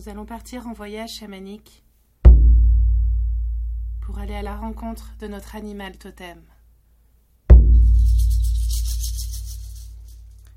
[0.00, 1.84] Nous allons partir en voyage chamanique
[4.00, 6.40] pour aller à la rencontre de notre animal totem.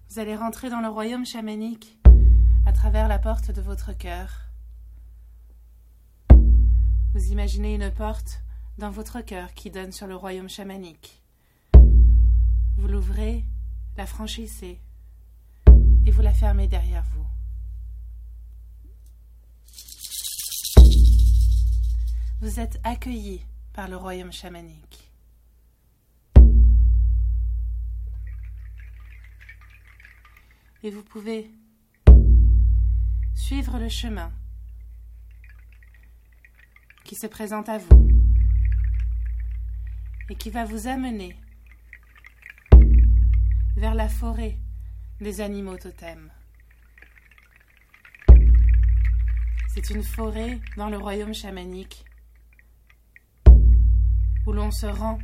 [0.10, 2.00] Vous allez rentrer dans le royaume chamanique
[2.66, 4.29] à travers la porte de votre cœur.
[7.14, 8.44] Vous imaginez une porte
[8.78, 11.21] dans votre cœur qui donne sur le royaume chamanique.
[12.78, 13.44] Vous l'ouvrez,
[13.97, 14.80] la franchissez
[16.05, 17.22] et vous la fermez derrière vous.
[22.43, 25.10] Vous êtes accueilli par le royaume chamanique.
[30.83, 31.50] Et vous pouvez
[33.33, 34.30] suivre le chemin
[37.06, 38.09] qui se présente à vous
[40.30, 41.38] et qui va vous amener
[43.77, 44.58] vers la forêt
[45.21, 46.30] des animaux totems.
[49.69, 52.03] C'est une forêt dans le royaume chamanique
[54.53, 55.19] l'on se rend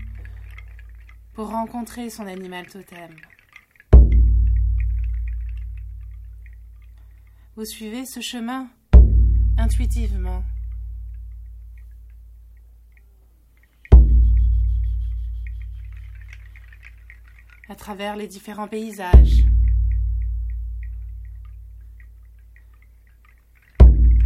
[1.33, 3.15] pour rencontrer son animal totem.
[7.55, 8.67] Vous suivez ce chemin
[9.57, 10.43] intuitivement.
[17.71, 19.45] à travers les différents paysages,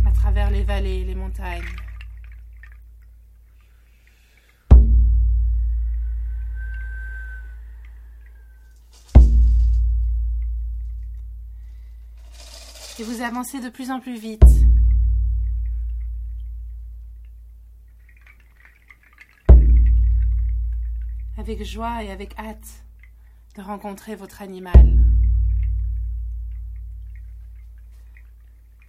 [0.06, 1.62] à travers les vallées, les montagnes.
[13.04, 14.46] Et vous avancez de plus en plus vite.
[21.38, 22.86] Avec joie et avec hâte
[23.58, 25.04] de rencontrer votre animal.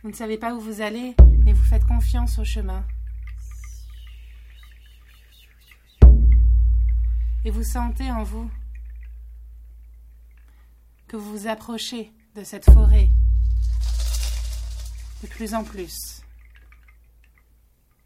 [0.04, 2.86] Vous ne savez pas où vous allez, mais vous faites confiance au chemin.
[7.44, 8.48] Et vous sentez en vous
[11.08, 13.10] que vous vous approchez de cette forêt
[15.24, 16.22] de plus en plus.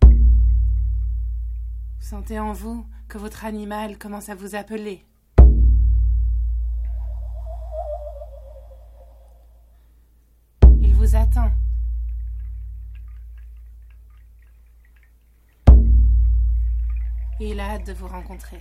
[0.02, 0.08] Vous
[1.98, 5.04] sentez en vous que votre animal commence à vous appeler.
[10.80, 11.50] Il vous attend.
[17.40, 18.60] Et il a hâte de vous rencontrer.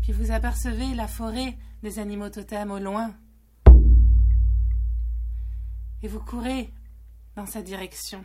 [0.00, 3.14] Puis vous apercevez la forêt des animaux totems au loin.
[6.02, 6.70] Et vous courez
[7.36, 8.24] dans sa direction.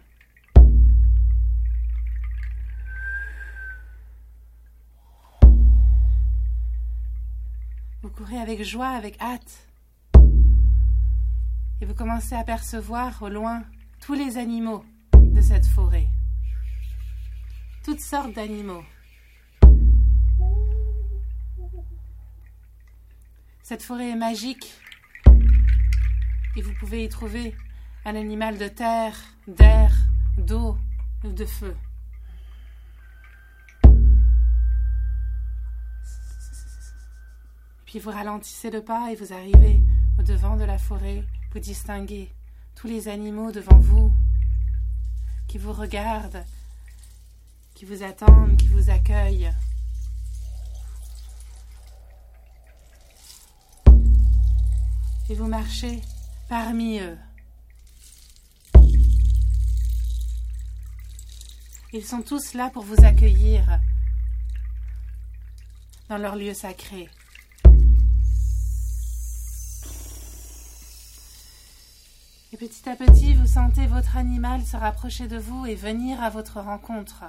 [8.02, 9.68] Vous courez avec joie, avec hâte.
[11.80, 13.64] Et vous commencez à percevoir au loin
[14.00, 14.84] tous les animaux
[15.14, 16.08] de cette forêt.
[17.84, 18.84] Toutes sortes d'animaux.
[23.64, 24.81] Cette forêt est magique
[26.56, 27.56] et vous pouvez y trouver
[28.06, 29.16] un animal de terre,
[29.48, 29.94] d'air,
[30.38, 30.78] d'eau
[31.24, 31.76] ou de feu.
[37.86, 39.82] Puis vous ralentissez le pas et vous arrivez
[40.18, 41.26] au devant de la forêt.
[41.54, 42.32] Vous distinguez
[42.76, 44.14] tous les animaux devant vous
[45.48, 46.46] qui vous regardent,
[47.76, 49.52] qui vous attendent, qui vous accueillent.
[55.30, 56.02] Et vous marchez
[56.52, 57.18] parmi eux.
[61.94, 63.80] Ils sont tous là pour vous accueillir
[66.10, 67.08] dans leur lieu sacré.
[72.52, 76.30] Et petit à petit, vous sentez votre animal se rapprocher de vous et venir à
[76.30, 77.24] votre rencontre.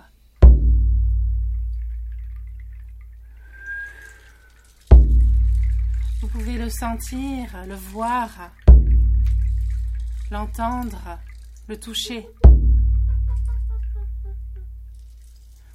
[4.91, 8.51] Vous pouvez le sentir, le voir,
[10.33, 11.19] l'entendre,
[11.69, 12.27] le toucher.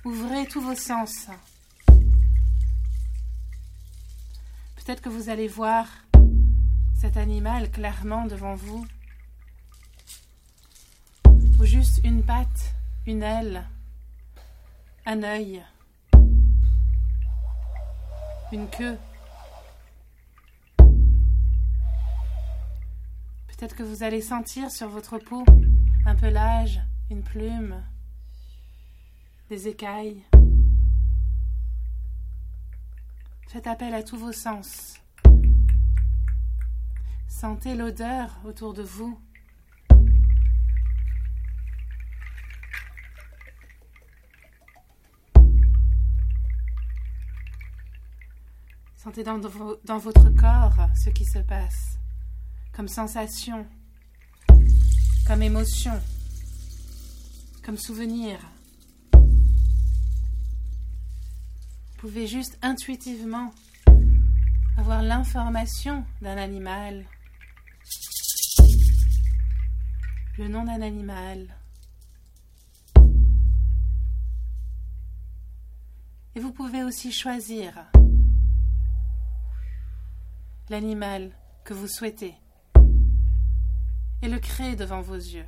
[0.04, 1.28] Ouvrez tous vos sens.
[4.76, 5.86] Peut-être que vous allez voir
[7.00, 8.84] cet animal clairement devant vous,
[11.60, 12.74] ou juste une patte,
[13.06, 13.64] une aile,
[15.06, 15.64] un œil,
[18.52, 18.98] une queue.
[23.58, 25.44] Peut-être que vous allez sentir sur votre peau
[26.06, 27.84] un pelage, une plume,
[29.50, 30.24] des écailles.
[33.48, 35.02] Faites appel à tous vos sens.
[37.28, 39.20] Sentez l'odeur autour de vous.
[48.98, 51.97] Sentez dans, dans, votre corps ce qui se passe
[52.78, 53.66] comme sensation,
[55.26, 56.00] comme émotion,
[57.66, 58.38] comme souvenir.
[59.14, 59.20] Vous
[61.98, 63.52] pouvez juste intuitivement
[64.78, 67.08] avoir l'information d'un animal,
[70.38, 71.48] le nom d'un animal.
[76.36, 77.74] Et vous pouvez aussi choisir
[80.70, 81.32] l'animal
[81.64, 82.36] que vous souhaitez
[84.22, 85.46] et le créer devant vos yeux.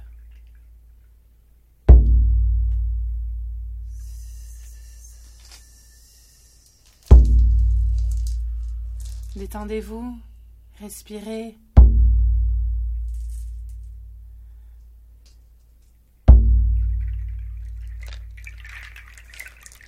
[9.36, 10.20] Détendez-vous,
[10.80, 11.58] respirez.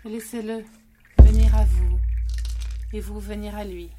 [0.05, 0.65] Laissez-le
[1.19, 1.99] venir à vous
[2.93, 3.91] et vous venir à lui.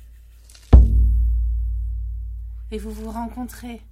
[2.70, 3.82] Et vous vous rencontrez.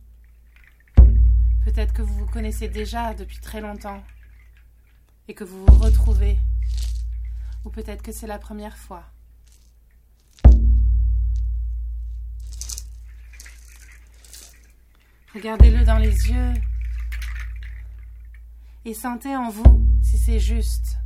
[1.73, 4.03] Peut-être que vous vous connaissez déjà depuis très longtemps
[5.29, 6.37] et que vous vous retrouvez.
[7.65, 9.05] Ou peut-être que c'est la première fois.
[15.33, 16.55] Regardez-le dans les yeux
[18.85, 20.99] et sentez en vous si c'est juste.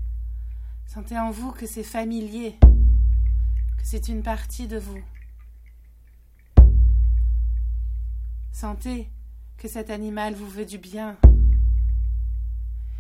[0.87, 5.05] Sentez en vous que c'est familier, que c'est une partie de vous.
[8.51, 9.11] Sentez
[9.65, 11.17] que cet animal vous veut du bien,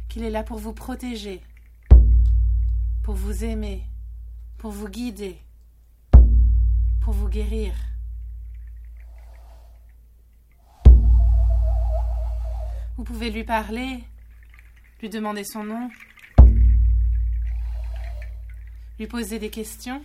[0.09, 1.43] qu'il est là pour vous protéger,
[3.03, 3.83] pour vous aimer,
[4.57, 5.37] pour vous guider,
[7.03, 7.75] pour vous guérir.
[12.97, 14.03] Vous pouvez lui parler,
[15.03, 15.91] lui demander son nom,
[18.99, 20.03] lui poser des questions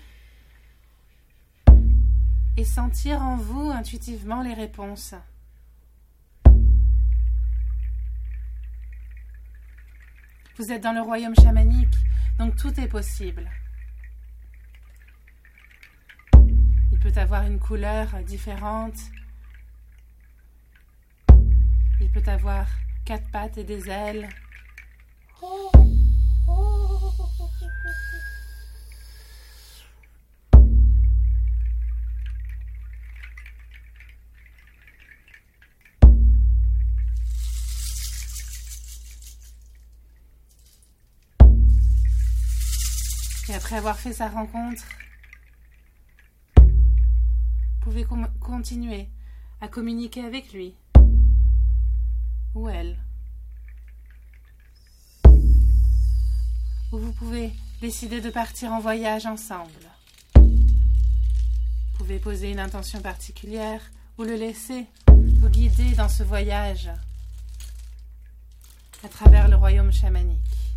[2.57, 5.15] et sentir en vous intuitivement les réponses.
[10.59, 11.95] Vous êtes dans le royaume chamanique,
[12.37, 13.49] donc tout est possible.
[16.91, 18.99] Il peut avoir une couleur différente,
[22.01, 22.67] il peut avoir
[23.05, 24.27] quatre pattes et des ailes.
[43.69, 44.83] Après avoir fait sa rencontre,
[47.81, 48.03] pouvez
[48.39, 49.07] continuer
[49.61, 50.73] à communiquer avec lui
[52.55, 52.97] ou elle.
[56.91, 59.69] Ou vous pouvez décider de partir en voyage ensemble.
[60.33, 60.49] Vous
[61.99, 63.83] pouvez poser une intention particulière
[64.17, 66.89] ou le laisser vous guider dans ce voyage
[69.03, 70.68] à travers le royaume chamanique.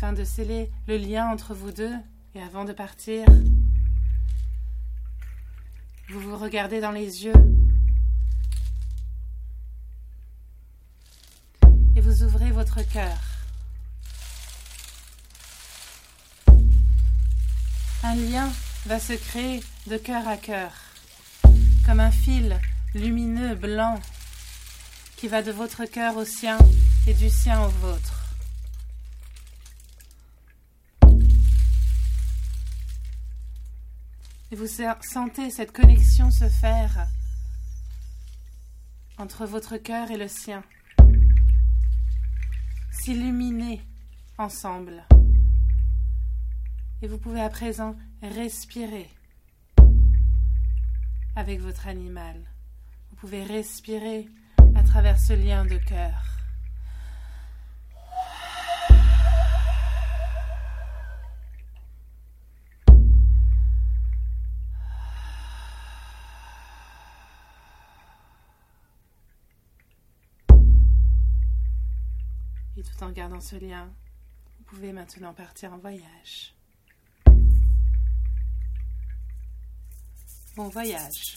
[0.00, 1.96] Afin de sceller le lien entre vous deux,
[2.36, 3.26] et avant de partir,
[6.08, 7.32] vous vous regardez dans les yeux
[11.96, 13.18] et vous ouvrez votre cœur.
[18.04, 18.48] Un lien
[18.86, 20.70] va se créer de cœur à cœur,
[21.84, 22.60] comme un fil
[22.94, 23.98] lumineux blanc
[25.16, 26.56] qui va de votre cœur au sien
[27.08, 28.27] et du sien au vôtre.
[34.50, 37.06] Et vous sentez cette connexion se faire
[39.18, 40.62] entre votre cœur et le sien,
[42.90, 43.82] s'illuminer
[44.38, 45.04] ensemble.
[47.02, 49.10] Et vous pouvez à présent respirer
[51.36, 52.36] avec votre animal.
[53.10, 54.28] Vous pouvez respirer
[54.74, 56.47] à travers ce lien de cœur.
[73.02, 73.90] En gardant ce lien,
[74.58, 76.54] vous pouvez maintenant partir en voyage.
[80.56, 81.36] Bon voyage.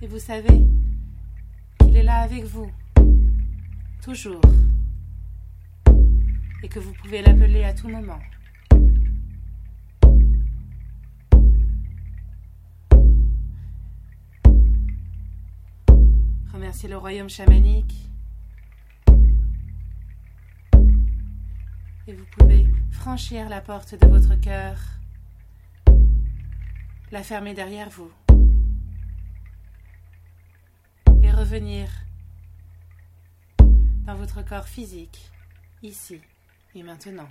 [0.00, 0.66] Et vous savez
[1.78, 2.68] qu'il est là avec vous,
[4.02, 4.40] toujours,
[6.64, 8.18] et que vous pouvez l'appeler à tout moment.
[16.52, 18.10] Remerciez le royaume chamanique.
[22.08, 24.78] Et vous pouvez franchir la porte de votre cœur,
[27.12, 28.10] la fermer derrière vous
[31.22, 31.90] et revenir
[34.06, 35.30] dans votre corps physique,
[35.82, 36.18] ici
[36.74, 37.28] et maintenant.